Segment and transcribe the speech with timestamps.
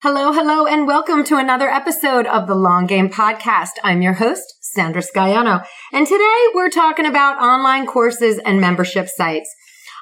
[0.00, 3.70] Hello, hello, and welcome to another episode of the Long Game Podcast.
[3.82, 9.52] I'm your host, Sandra Scaiano, and today we're talking about online courses and membership sites.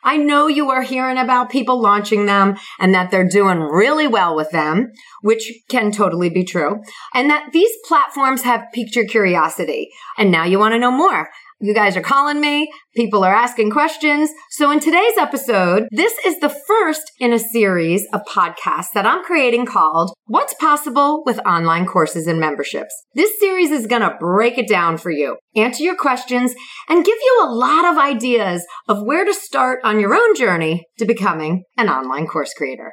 [0.05, 4.37] I know you are hearing about people launching them and that they're doing really well
[4.37, 6.83] with them, which can totally be true,
[7.15, 9.89] and that these platforms have piqued your curiosity.
[10.19, 11.31] And now you want to know more.
[11.59, 12.71] You guys are calling me.
[12.95, 14.29] People are asking questions.
[14.51, 19.25] So in today's episode, this is the first in a series of podcasts that I'm
[19.25, 22.95] creating called What's Possible with Online Courses and Memberships.
[23.15, 26.55] This series is going to break it down for you, answer your questions,
[26.91, 30.85] and give you a lot of ideas of where to start on your own journey
[30.99, 32.93] to becoming an online course creator.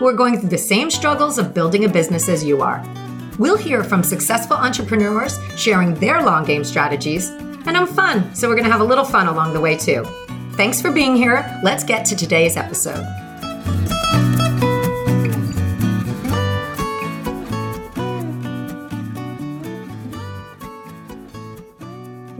[0.00, 2.82] who are going through the same struggles of building a business as you are.
[3.38, 8.54] We'll hear from successful entrepreneurs sharing their long game strategies, and I'm fun, so we're
[8.54, 10.04] going to have a little fun along the way too.
[10.52, 11.60] Thanks for being here.
[11.62, 13.29] Let's get to today's episode.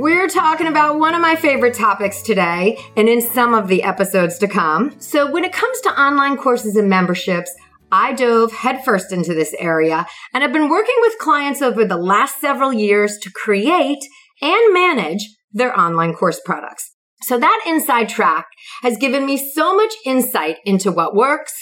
[0.00, 4.38] We're talking about one of my favorite topics today and in some of the episodes
[4.38, 4.98] to come.
[4.98, 7.54] So, when it comes to online courses and memberships,
[7.92, 12.40] I dove headfirst into this area and I've been working with clients over the last
[12.40, 14.02] several years to create
[14.40, 16.96] and manage their online course products.
[17.20, 18.46] So that inside track
[18.80, 21.52] has given me so much insight into what works,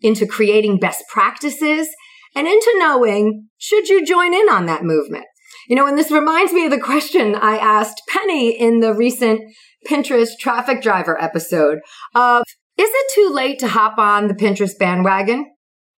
[0.00, 1.88] into creating best practices,
[2.34, 5.26] and into knowing should you join in on that movement.
[5.68, 9.40] You know, and this reminds me of the question I asked Penny in the recent
[9.88, 11.78] Pinterest traffic driver episode
[12.14, 12.42] of,
[12.76, 15.46] is it too late to hop on the Pinterest bandwagon?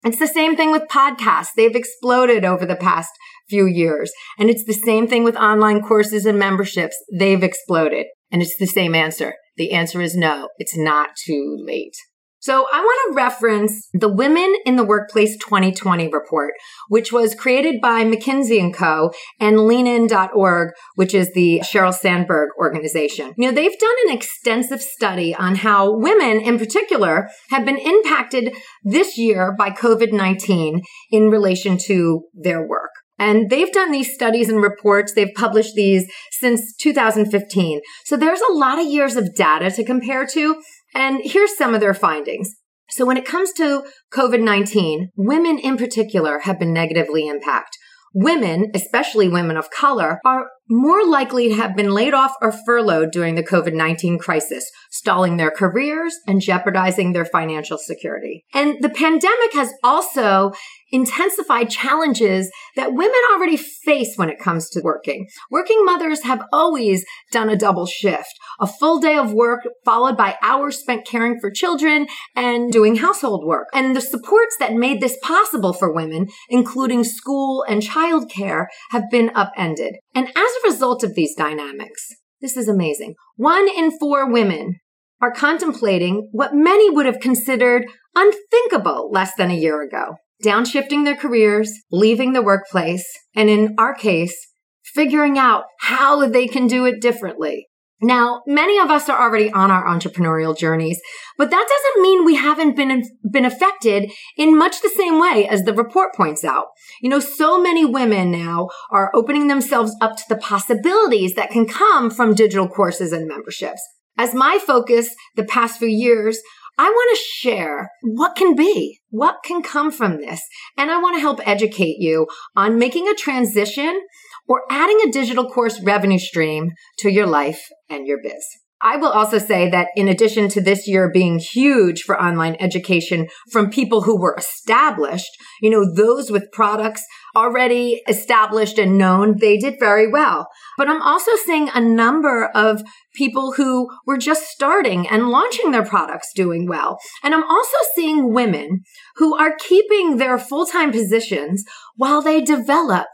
[0.04, 1.48] It's the same thing with podcasts.
[1.56, 3.10] They've exploded over the past
[3.48, 4.12] few years.
[4.38, 6.96] And it's the same thing with online courses and memberships.
[7.12, 8.06] They've exploded.
[8.30, 9.34] And it's the same answer.
[9.56, 11.96] The answer is no, it's not too late.
[12.40, 16.54] So I want to reference the Women in the Workplace 2020 report,
[16.88, 19.12] which was created by McKinsey and Co.
[19.40, 23.34] and leanin.org, which is the Sheryl Sandberg organization.
[23.36, 28.54] You know, they've done an extensive study on how women in particular have been impacted
[28.84, 32.90] this year by COVID-19 in relation to their work.
[33.18, 35.12] And they've done these studies and reports.
[35.12, 37.80] They've published these since 2015.
[38.04, 40.62] So there's a lot of years of data to compare to.
[40.98, 42.56] And here's some of their findings.
[42.90, 47.78] So when it comes to COVID-19, women in particular have been negatively impacted.
[48.12, 53.10] Women, especially women of color, are more likely to have been laid off or furloughed
[53.10, 58.44] during the COVID-19 crisis, stalling their careers and jeopardizing their financial security.
[58.54, 60.52] And the pandemic has also
[60.90, 65.26] intensified challenges that women already face when it comes to working.
[65.50, 70.36] Working mothers have always done a double shift, a full day of work followed by
[70.42, 73.68] hours spent caring for children and doing household work.
[73.74, 79.30] And the supports that made this possible for women, including school and childcare, have been
[79.34, 79.96] upended.
[80.18, 82.08] And as a result of these dynamics,
[82.40, 83.14] this is amazing.
[83.36, 84.80] One in four women
[85.22, 87.86] are contemplating what many would have considered
[88.16, 93.94] unthinkable less than a year ago downshifting their careers, leaving the workplace, and in our
[93.94, 94.36] case,
[94.82, 97.68] figuring out how they can do it differently.
[98.00, 101.00] Now, many of us are already on our entrepreneurial journeys,
[101.36, 105.64] but that doesn't mean we haven't been, been affected in much the same way as
[105.64, 106.66] the report points out.
[107.02, 111.66] You know, so many women now are opening themselves up to the possibilities that can
[111.66, 113.82] come from digital courses and memberships.
[114.16, 116.40] As my focus the past few years,
[116.80, 120.40] I want to share what can be, what can come from this.
[120.76, 124.00] And I want to help educate you on making a transition
[124.48, 128.44] or adding a digital course revenue stream to your life and your biz.
[128.80, 133.26] I will also say that in addition to this year being huge for online education
[133.50, 135.30] from people who were established,
[135.60, 137.04] you know, those with products
[137.34, 140.46] already established and known, they did very well.
[140.76, 142.82] But I'm also seeing a number of
[143.14, 146.98] people who were just starting and launching their products doing well.
[147.24, 148.82] And I'm also seeing women
[149.16, 151.64] who are keeping their full-time positions
[151.96, 153.06] while they develop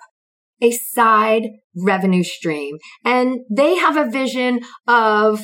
[0.65, 2.79] a side revenue stream.
[3.05, 5.43] And they have a vision of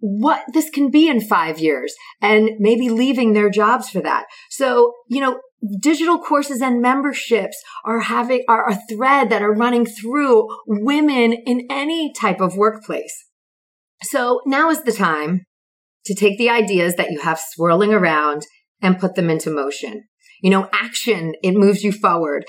[0.00, 4.26] what this can be in five years and maybe leaving their jobs for that.
[4.50, 5.40] So, you know,
[5.80, 7.56] digital courses and memberships
[7.86, 13.14] are having, are a thread that are running through women in any type of workplace.
[14.02, 15.46] So now is the time
[16.04, 18.42] to take the ideas that you have swirling around
[18.82, 20.04] and put them into motion.
[20.42, 22.44] You know, action, it moves you forward,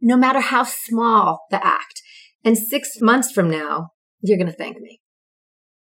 [0.00, 2.02] no matter how small the act.
[2.44, 3.90] And six months from now,
[4.20, 5.00] you're going to thank me.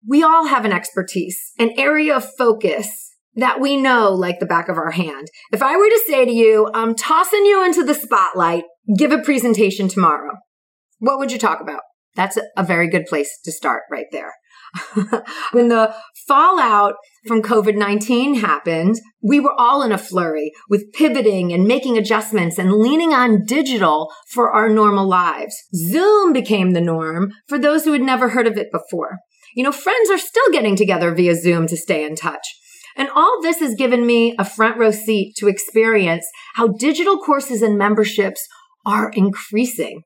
[0.07, 4.67] We all have an expertise, an area of focus that we know like the back
[4.67, 5.27] of our hand.
[5.51, 8.63] If I were to say to you, I'm tossing you into the spotlight,
[8.97, 10.33] give a presentation tomorrow,
[10.99, 11.81] what would you talk about?
[12.15, 14.33] That's a very good place to start right there.
[15.51, 15.93] when the
[16.27, 16.95] fallout
[17.27, 22.57] from COVID 19 happened, we were all in a flurry with pivoting and making adjustments
[22.57, 25.55] and leaning on digital for our normal lives.
[25.75, 29.19] Zoom became the norm for those who had never heard of it before.
[29.55, 32.47] You know, friends are still getting together via Zoom to stay in touch.
[32.95, 36.25] And all this has given me a front row seat to experience
[36.55, 38.45] how digital courses and memberships
[38.85, 40.03] are increasing.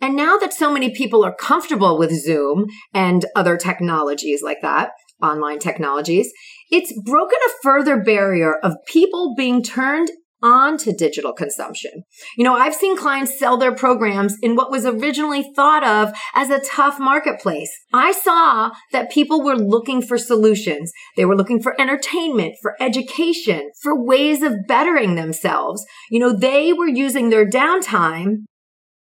[0.00, 4.90] And now that so many people are comfortable with Zoom and other technologies like that,
[5.22, 6.30] online technologies,
[6.70, 10.10] it's broken a further barrier of people being turned
[10.42, 11.90] on to digital consumption.
[12.36, 16.50] You know, I've seen clients sell their programs in what was originally thought of as
[16.50, 17.70] a tough marketplace.
[17.92, 20.92] I saw that people were looking for solutions.
[21.16, 25.84] They were looking for entertainment, for education, for ways of bettering themselves.
[26.10, 28.44] You know, they were using their downtime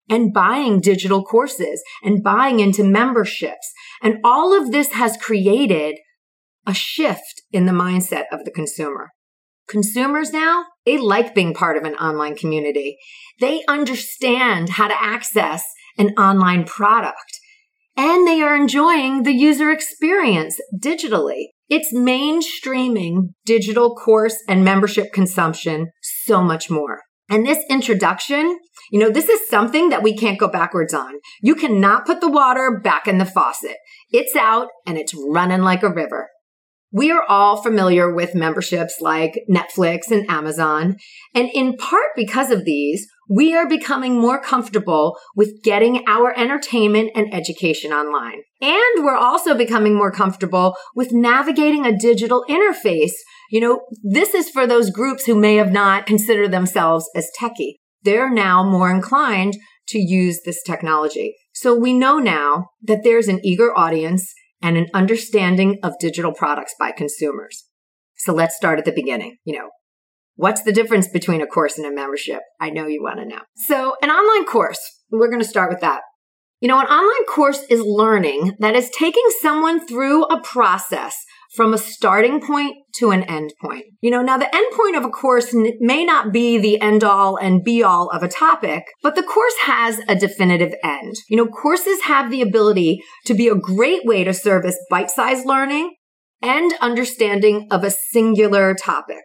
[0.09, 3.71] and buying digital courses and buying into memberships.
[4.01, 5.97] And all of this has created
[6.67, 9.09] a shift in the mindset of the consumer.
[9.67, 12.97] Consumers now, they like being part of an online community.
[13.39, 15.63] They understand how to access
[15.97, 17.39] an online product
[17.97, 21.47] and they are enjoying the user experience digitally.
[21.69, 27.01] It's mainstreaming digital course and membership consumption so much more.
[27.29, 28.59] And this introduction,
[28.91, 31.19] you know, this is something that we can't go backwards on.
[31.41, 33.77] You cannot put the water back in the faucet.
[34.11, 36.29] It's out and it's running like a river.
[36.91, 40.95] We are all familiar with memberships like Netflix and Amazon.
[41.33, 47.11] And in part because of these, we are becoming more comfortable with getting our entertainment
[47.15, 48.43] and education online.
[48.61, 53.13] And we're also becoming more comfortable with navigating a digital interface.
[53.51, 57.75] You know, this is for those groups who may have not considered themselves as techie.
[58.05, 59.57] They're now more inclined
[59.89, 61.35] to use this technology.
[61.53, 66.73] So we know now that there's an eager audience and an understanding of digital products
[66.79, 67.65] by consumers.
[68.17, 69.37] So let's start at the beginning.
[69.43, 69.69] You know,
[70.37, 72.41] What's the difference between a course and a membership?
[72.59, 73.39] I know you want to know.
[73.55, 74.79] So an online course,
[75.09, 76.01] we're going to start with that.
[76.59, 81.15] You know, an online course is learning that is taking someone through a process
[81.55, 83.85] from a starting point to an end point.
[84.01, 87.37] You know, now the end point of a course may not be the end all
[87.37, 91.15] and be all of a topic, but the course has a definitive end.
[91.29, 95.95] You know, courses have the ability to be a great way to service bite-sized learning
[96.41, 99.23] and understanding of a singular topic.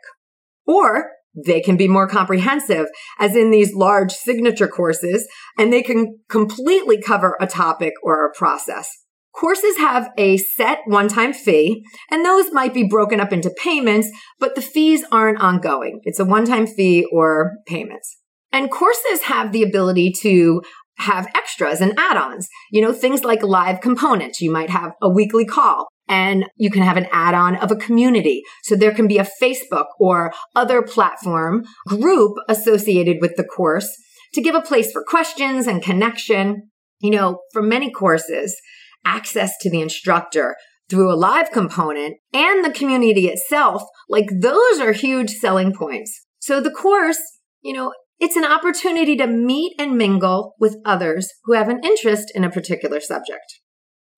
[0.66, 1.10] Or
[1.46, 2.86] they can be more comprehensive,
[3.18, 5.28] as in these large signature courses,
[5.58, 8.88] and they can completely cover a topic or a process.
[9.34, 14.54] Courses have a set one-time fee, and those might be broken up into payments, but
[14.54, 16.00] the fees aren't ongoing.
[16.02, 18.18] It's a one-time fee or payments.
[18.52, 20.62] And courses have the ability to
[20.98, 22.48] have extras and add-ons.
[22.70, 24.40] You know, things like live components.
[24.40, 28.42] You might have a weekly call and you can have an add-on of a community.
[28.64, 33.88] So there can be a Facebook or other platform group associated with the course
[34.34, 36.70] to give a place for questions and connection.
[37.00, 38.54] You know, for many courses,
[39.04, 40.56] access to the instructor
[40.88, 46.26] through a live component and the community itself, like those are huge selling points.
[46.40, 47.20] So the course,
[47.62, 52.32] you know, it's an opportunity to meet and mingle with others who have an interest
[52.34, 53.60] in a particular subject.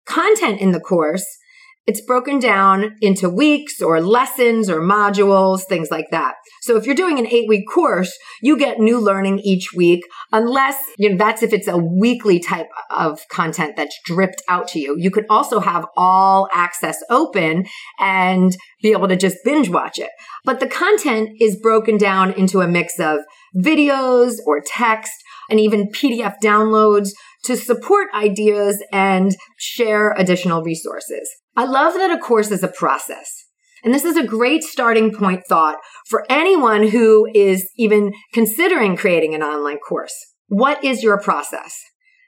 [0.06, 1.24] Content in the course
[1.86, 6.34] it's broken down into weeks or lessons or modules, things like that.
[6.62, 10.76] So if you're doing an eight week course, you get new learning each week, unless,
[10.96, 14.96] you know, that's if it's a weekly type of content that's dripped out to you.
[14.96, 17.66] You could also have all access open
[17.98, 20.10] and be able to just binge watch it.
[20.44, 23.18] But the content is broken down into a mix of
[23.56, 25.12] videos or text
[25.50, 27.10] and even PDF downloads
[27.44, 31.28] to support ideas and share additional resources.
[31.56, 33.26] I love that a course is a process.
[33.84, 39.34] And this is a great starting point thought for anyone who is even considering creating
[39.34, 40.14] an online course.
[40.46, 41.75] What is your process?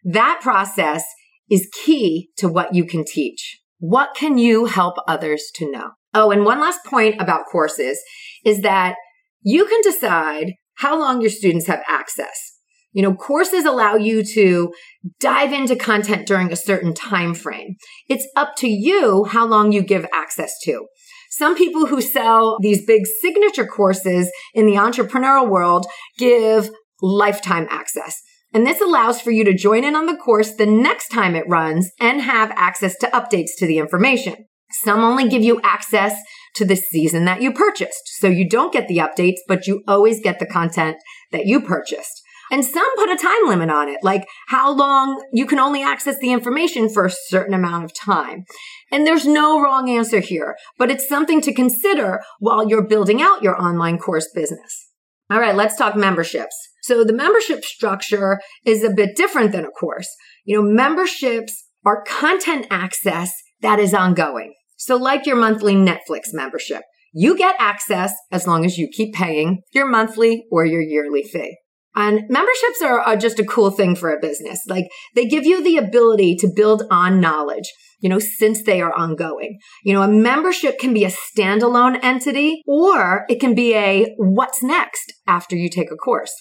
[0.03, 1.05] That process
[1.51, 3.61] is key to what you can teach.
[3.79, 5.91] What can you help others to know?
[6.13, 8.01] Oh, and one last point about courses
[8.45, 8.97] is that
[9.43, 12.54] you can decide how long your students have access.
[12.95, 14.73] You know, courses allow you to
[15.21, 17.75] dive into content during a certain time frame.
[18.09, 20.87] It's up to you how long you give access to.
[21.31, 25.87] Some people who sell these big signature courses in the entrepreneurial world
[26.17, 26.71] give
[27.03, 28.23] lifetime access.
[28.53, 31.49] And this allows for you to join in on the course the next time it
[31.49, 34.47] runs and have access to updates to the information.
[34.85, 36.15] Some only give you access
[36.55, 38.03] to the season that you purchased.
[38.21, 40.99] So you don't get the updates, but you always get the content
[41.33, 42.23] that you purchased.
[42.51, 46.17] And some put a time limit on it, like how long you can only access
[46.21, 48.45] the information for a certain amount of time.
[48.93, 53.43] And there's no wrong answer here, but it's something to consider while you're building out
[53.43, 54.91] your online course business.
[55.31, 56.55] All right, let's talk memberships.
[56.83, 60.09] So the membership structure is a bit different than a course.
[60.45, 63.33] You know, memberships are content access
[63.63, 64.53] that is ongoing.
[64.77, 66.83] So like your monthly Netflix membership,
[67.15, 71.57] you get access as long as you keep paying your monthly or your yearly fee.
[71.97, 74.61] And memberships are, are, just a cool thing for a business.
[74.69, 78.93] Like they give you the ability to build on knowledge, you know, since they are
[78.93, 79.59] ongoing.
[79.85, 84.63] You know, a membership can be a standalone entity or it can be a what's
[84.63, 86.33] next after you take a course.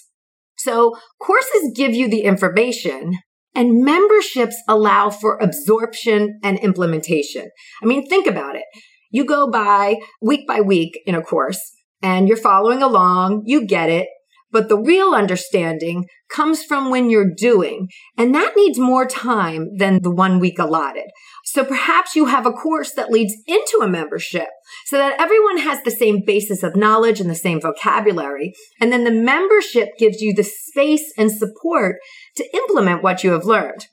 [0.56, 3.12] So courses give you the information
[3.54, 7.48] and memberships allow for absorption and implementation.
[7.82, 8.64] I mean, think about it.
[9.10, 11.60] You go by week by week in a course
[12.02, 14.08] and you're following along, you get it,
[14.54, 17.88] but the real understanding comes from when you're doing.
[18.16, 21.10] And that needs more time than the one week allotted.
[21.44, 24.46] So perhaps you have a course that leads into a membership
[24.86, 28.54] so that everyone has the same basis of knowledge and the same vocabulary.
[28.80, 31.96] And then the membership gives you the space and support
[32.36, 33.86] to implement what you have learned.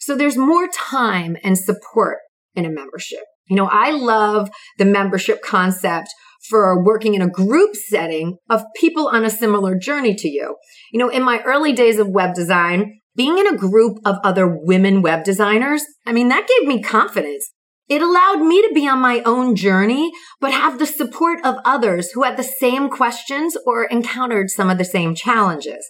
[0.00, 2.18] So there's more time and support
[2.54, 3.24] in a membership.
[3.48, 6.08] You know, I love the membership concept
[6.48, 10.56] for working in a group setting of people on a similar journey to you.
[10.92, 14.46] You know, in my early days of web design, being in a group of other
[14.46, 17.50] women web designers, I mean, that gave me confidence.
[17.88, 20.10] It allowed me to be on my own journey,
[20.40, 24.78] but have the support of others who had the same questions or encountered some of
[24.78, 25.88] the same challenges.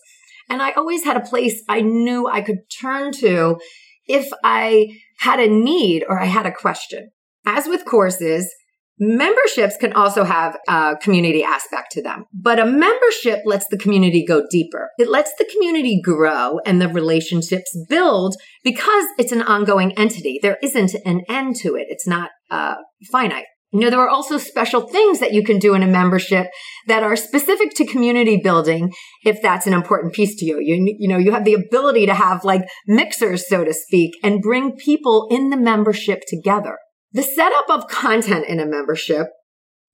[0.49, 3.59] And I always had a place I knew I could turn to
[4.07, 4.89] if I
[5.21, 7.11] had a need or I had a question.
[7.47, 8.53] As with courses,
[8.99, 14.25] Memberships can also have a community aspect to them, but a membership lets the community
[14.27, 14.89] go deeper.
[14.99, 20.39] It lets the community grow and the relationships build because it's an ongoing entity.
[20.41, 21.89] There isn't an end to it.
[21.91, 22.77] It's not uh,
[23.13, 23.45] finite.
[23.73, 26.47] You know, there are also special things that you can do in a membership
[26.87, 30.59] that are specific to community building if that's an important piece to you.
[30.61, 34.41] You, you know, you have the ability to have like mixers, so to speak, and
[34.41, 36.79] bring people in the membership together.
[37.13, 39.29] The setup of content in a membership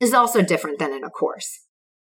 [0.00, 1.61] is also different than in a course.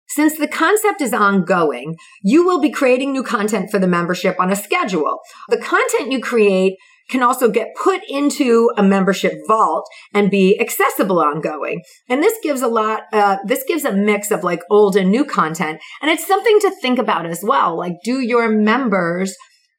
[0.07, 4.51] Since the concept is ongoing, you will be creating new content for the membership on
[4.51, 5.19] a schedule.
[5.49, 6.75] The content you create
[7.09, 11.81] can also get put into a membership vault and be accessible ongoing.
[12.09, 15.25] And this gives a lot, uh, this gives a mix of like old and new
[15.25, 15.79] content.
[16.01, 17.77] And it's something to think about as well.
[17.77, 19.35] Like, do your members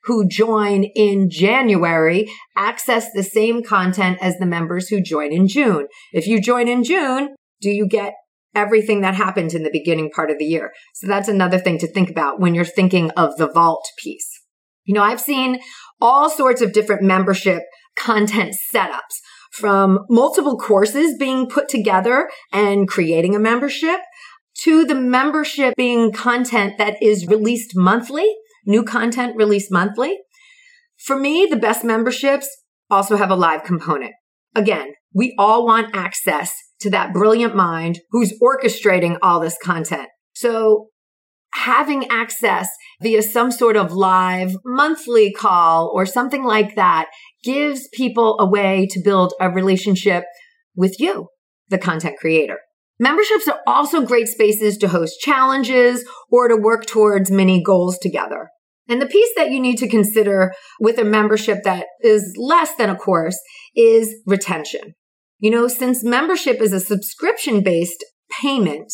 [0.07, 5.87] who join in January access the same content as the members who join in June.
[6.13, 8.15] If you join in June, do you get
[8.55, 10.73] everything that happened in the beginning part of the year?
[10.95, 14.29] So that's another thing to think about when you're thinking of the vault piece.
[14.85, 15.59] You know, I've seen
[16.01, 17.63] all sorts of different membership
[17.97, 19.21] content setups
[19.51, 24.01] from multiple courses being put together and creating a membership
[24.59, 28.33] to the membership being content that is released monthly
[28.67, 30.19] new content released monthly.
[30.99, 32.49] For me, the best memberships
[32.91, 34.13] also have a live component.
[34.55, 40.09] Again, we all want access to that brilliant mind who's orchestrating all this content.
[40.35, 40.89] So
[41.55, 42.69] having access
[43.01, 47.07] via some sort of live monthly call or something like that
[47.43, 50.25] gives people a way to build a relationship
[50.75, 51.29] with you,
[51.69, 52.59] the content creator.
[52.99, 58.49] Memberships are also great spaces to host challenges or to work towards mini goals together.
[58.89, 62.91] And the piece that you need to consider with a membership that is less than
[62.91, 63.39] a course
[63.75, 64.95] is retention.
[65.39, 68.05] You know, since membership is a subscription based
[68.41, 68.93] payment,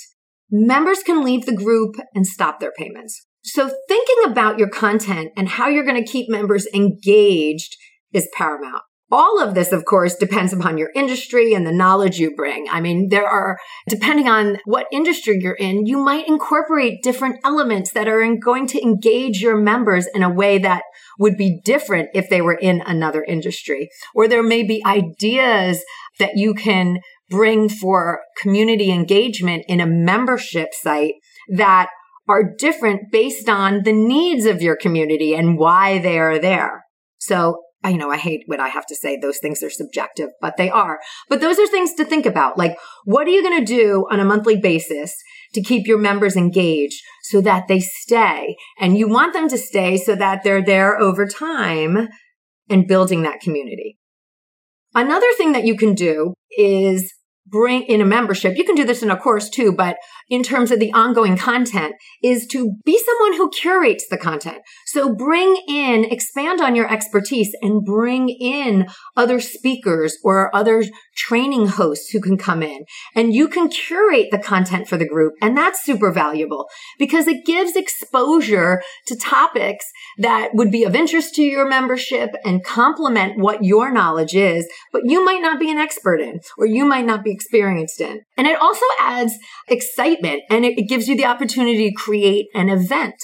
[0.50, 3.26] members can leave the group and stop their payments.
[3.44, 7.76] So thinking about your content and how you're going to keep members engaged
[8.12, 8.82] is paramount.
[9.14, 12.66] All of this, of course, depends upon your industry and the knowledge you bring.
[12.70, 17.92] I mean, there are, depending on what industry you're in, you might incorporate different elements
[17.92, 20.84] that are going to engage your members in a way that
[21.18, 23.90] would be different if they were in another industry.
[24.14, 25.84] Or there may be ideas
[26.18, 31.16] that you can bring for community engagement in a membership site
[31.54, 31.90] that
[32.26, 36.84] are different based on the needs of your community and why they are there.
[37.18, 39.16] So I know I hate what I have to say.
[39.16, 41.00] Those things are subjective, but they are.
[41.28, 42.56] But those are things to think about.
[42.56, 45.12] Like, what are you going to do on a monthly basis
[45.54, 48.56] to keep your members engaged so that they stay?
[48.78, 52.08] And you want them to stay so that they're there over time
[52.70, 53.98] and building that community.
[54.94, 57.12] Another thing that you can do is
[57.46, 58.56] bring in a membership.
[58.56, 59.96] You can do this in a course too, but
[60.32, 64.62] in terms of the ongoing content is to be someone who curates the content.
[64.86, 70.84] So bring in, expand on your expertise and bring in other speakers or other
[71.14, 75.34] training hosts who can come in and you can curate the content for the group.
[75.42, 76.66] And that's super valuable
[76.98, 79.84] because it gives exposure to topics
[80.16, 85.02] that would be of interest to your membership and complement what your knowledge is, but
[85.04, 88.22] you might not be an expert in or you might not be experienced in.
[88.38, 89.34] And it also adds
[89.68, 93.14] excitement and it gives you the opportunity to create an event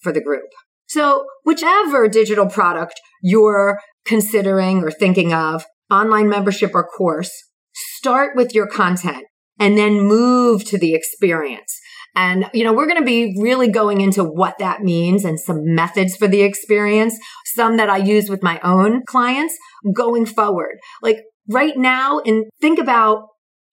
[0.00, 0.48] for the group.
[0.88, 7.32] So whichever digital product you're considering or thinking of, online membership or course,
[7.74, 9.24] start with your content
[9.58, 11.80] and then move to the experience.
[12.14, 15.74] And, you know, we're going to be really going into what that means and some
[15.74, 17.18] methods for the experience,
[17.54, 19.54] some that I use with my own clients
[19.92, 20.78] going forward.
[21.02, 23.26] Like right now and think about,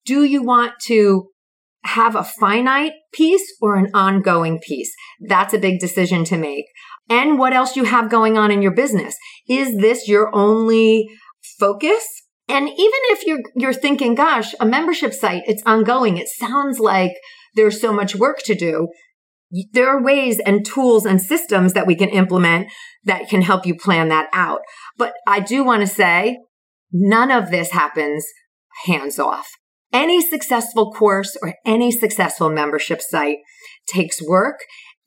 [0.06, 1.30] do you want to
[1.86, 4.94] have a finite piece or an ongoing piece?
[5.20, 6.66] That's a big decision to make.
[7.10, 9.16] And what else you have going on in your business.
[9.48, 11.10] Is this your only
[11.60, 12.06] focus?
[12.48, 16.18] And even if you're, you're thinking, gosh, a membership site, it's ongoing.
[16.18, 17.14] It sounds like
[17.56, 18.88] there's so much work to do.
[19.74, 22.68] There are ways and tools and systems that we can implement
[23.04, 24.62] that can help you plan that out.
[24.98, 26.40] But I do want to say
[26.92, 28.26] none of this happens
[28.86, 29.48] hands off.
[29.94, 33.38] Any successful course or any successful membership site
[33.88, 34.60] takes work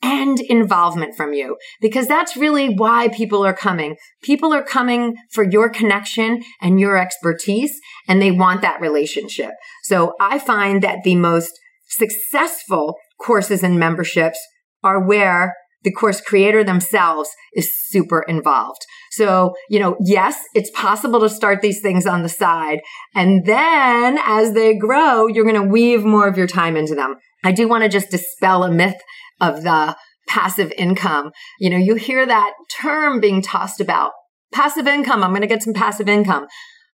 [0.03, 3.97] and involvement from you because that's really why people are coming.
[4.23, 9.53] People are coming for your connection and your expertise and they want that relationship.
[9.83, 14.39] So I find that the most successful courses and memberships
[14.85, 18.85] are where the course creator themselves is super involved.
[19.17, 22.81] So, you know, yes, it's possible to start these things on the side.
[23.15, 27.17] And then as they grow, you're going to weave more of your time into them.
[27.43, 29.01] I do want to just dispel a myth
[29.41, 29.97] of the
[30.29, 31.31] passive income.
[31.59, 34.13] You know, you hear that term being tossed about
[34.53, 35.25] passive income.
[35.25, 36.47] I'm going to get some passive income.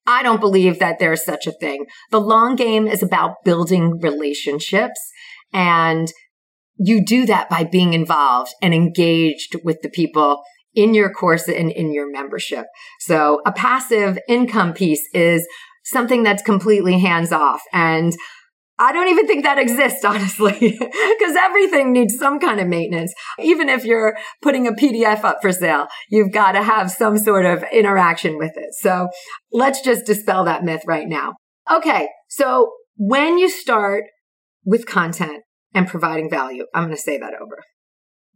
[0.07, 1.87] I don't believe that there's such a thing.
[2.11, 4.98] The long game is about building relationships
[5.52, 6.09] and
[6.78, 10.42] you do that by being involved and engaged with the people
[10.78, 12.66] in your course and in your membership.
[13.00, 15.44] So a passive income piece is
[15.84, 17.60] something that's completely hands off.
[17.72, 18.12] And
[18.78, 23.12] I don't even think that exists, honestly, because everything needs some kind of maintenance.
[23.40, 27.44] Even if you're putting a PDF up for sale, you've got to have some sort
[27.44, 28.72] of interaction with it.
[28.80, 29.08] So
[29.52, 31.34] let's just dispel that myth right now.
[31.68, 32.08] Okay.
[32.28, 34.04] So when you start
[34.64, 35.42] with content
[35.74, 37.64] and providing value, I'm going to say that over.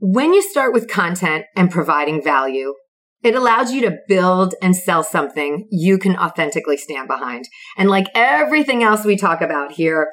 [0.05, 2.75] When you start with content and providing value,
[3.23, 7.45] it allows you to build and sell something you can authentically stand behind.
[7.79, 10.09] And like everything else we talk about here,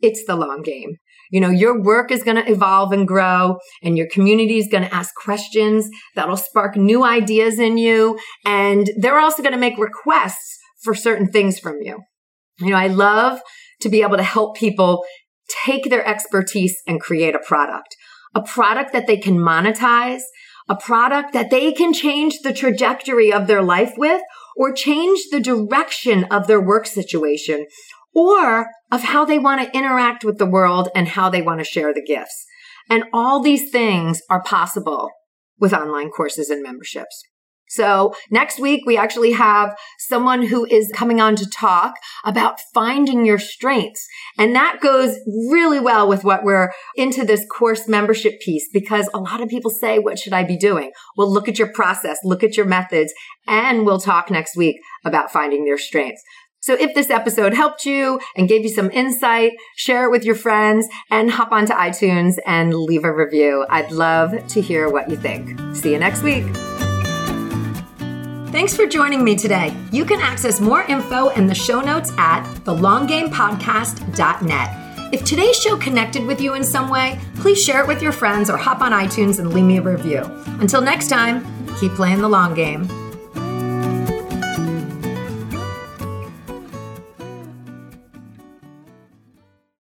[0.00, 0.96] it's the long game.
[1.30, 4.82] You know, your work is going to evolve and grow and your community is going
[4.82, 8.18] to ask questions that'll spark new ideas in you.
[8.44, 12.00] And they're also going to make requests for certain things from you.
[12.58, 13.38] You know, I love
[13.82, 15.04] to be able to help people
[15.64, 17.94] take their expertise and create a product,
[18.34, 20.22] a product that they can monetize,
[20.68, 24.22] a product that they can change the trajectory of their life with
[24.56, 27.66] or change the direction of their work situation
[28.14, 31.64] or of how they want to interact with the world and how they want to
[31.64, 32.44] share the gifts.
[32.90, 35.10] And all these things are possible
[35.58, 37.22] with online courses and memberships.
[37.68, 43.24] So next week, we actually have someone who is coming on to talk about finding
[43.24, 44.06] your strengths.
[44.38, 45.16] And that goes
[45.50, 49.70] really well with what we're into this course membership piece because a lot of people
[49.70, 50.92] say, what should I be doing?
[51.16, 53.12] Well, look at your process, look at your methods,
[53.46, 56.22] and we'll talk next week about finding your strengths.
[56.60, 60.34] So if this episode helped you and gave you some insight, share it with your
[60.34, 63.64] friends and hop onto iTunes and leave a review.
[63.70, 65.58] I'd love to hear what you think.
[65.74, 66.44] See you next week.
[68.50, 69.76] Thanks for joining me today.
[69.92, 75.12] You can access more info in the show notes at thelonggamepodcast.net.
[75.12, 78.48] If today's show connected with you in some way, please share it with your friends
[78.48, 80.22] or hop on iTunes and leave me a review.
[80.60, 81.44] Until next time,
[81.78, 82.88] keep playing the long game.